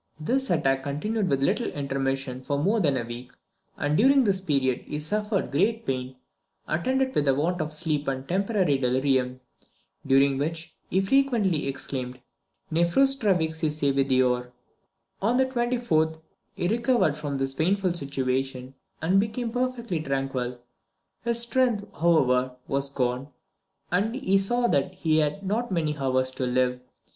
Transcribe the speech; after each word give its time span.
This 0.19 0.49
attack 0.49 0.81
continued 0.81 1.29
with 1.29 1.43
little 1.43 1.67
intermission 1.67 2.41
for 2.41 2.57
more 2.57 2.79
than 2.79 2.97
a 2.97 3.03
week, 3.05 3.33
and, 3.77 3.95
during 3.95 4.23
this 4.23 4.41
period, 4.41 4.79
he 4.87 4.97
suffered 4.97 5.51
great 5.51 5.85
pain, 5.85 6.15
attended 6.67 7.13
with 7.13 7.29
want 7.29 7.61
of 7.61 7.71
sleep 7.71 8.07
and 8.07 8.27
temporary 8.27 8.79
delirium, 8.79 9.41
during 10.07 10.39
which, 10.39 10.73
he 10.89 11.01
frequently 11.03 11.67
exclaimed, 11.67 12.19
Ne 12.71 12.87
frustra 12.87 13.35
vixisse 13.37 13.93
videor. 13.93 14.49
On 15.21 15.37
the 15.37 15.45
24th 15.45 16.19
he 16.55 16.67
recovered 16.67 17.15
from 17.15 17.37
this 17.37 17.53
painful 17.53 17.93
situation, 17.93 18.73
and 19.03 19.19
became 19.19 19.51
perfectly 19.51 19.99
tranquil. 19.99 20.57
His 21.23 21.41
strength, 21.41 21.85
however, 21.97 22.55
was 22.67 22.89
gone, 22.89 23.27
and 23.91 24.15
he 24.15 24.39
saw 24.39 24.65
that 24.65 24.95
he 24.95 25.19
had 25.19 25.43
not 25.43 25.71
many 25.71 25.95
hours 25.95 26.31
to 26.31 26.47
live. 26.47 26.79